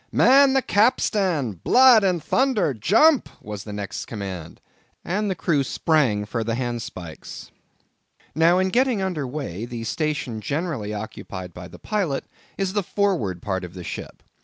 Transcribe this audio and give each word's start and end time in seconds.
"Man 0.11 0.53
the 0.53 0.63
capstan! 0.63 1.51
Blood 1.63 2.03
and 2.03 2.23
thunder!—jump!"—was 2.23 3.65
the 3.65 3.71
next 3.71 4.05
command, 4.07 4.59
and 5.05 5.29
the 5.29 5.35
crew 5.35 5.63
sprang 5.63 6.25
for 6.25 6.43
the 6.43 6.55
handspikes. 6.55 7.51
Now 8.33 8.57
in 8.57 8.69
getting 8.69 8.99
under 9.03 9.27
weigh, 9.27 9.65
the 9.65 9.83
station 9.83 10.41
generally 10.41 10.91
occupied 10.91 11.53
by 11.53 11.67
the 11.67 11.77
pilot 11.77 12.25
is 12.57 12.73
the 12.73 12.81
forward 12.81 13.43
part 13.43 13.63
of 13.63 13.75
the 13.75 13.83
ship. 13.83 14.23